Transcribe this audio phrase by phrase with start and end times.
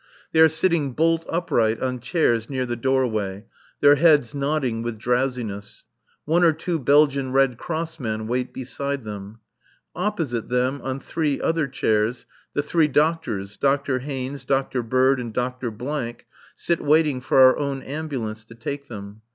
[0.31, 3.45] They are sitting bolt upright on chairs near the doorway,
[3.81, 5.85] their heads nodding with drowsiness.
[6.25, 9.41] One or two Belgian Red Cross men wait beside them.
[9.95, 12.25] Opposite them, on three other chairs,
[12.55, 13.99] the three doctors, Dr.
[13.99, 14.81] Haynes, Dr.
[14.81, 15.71] Bird and Dr.
[16.55, 19.21] sit waiting for our own ambulance to take them.